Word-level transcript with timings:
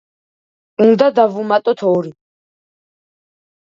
უნდა 0.85 1.11
დავუმატოთ 1.21 1.87
ორი. 1.93 2.19